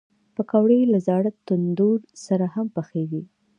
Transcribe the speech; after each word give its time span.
پکورې 0.35 0.79
له 0.93 0.99
زاړه 1.07 1.31
تندور 1.47 1.99
سره 2.25 2.45
هم 2.55 2.65
پخېږي 2.75 3.23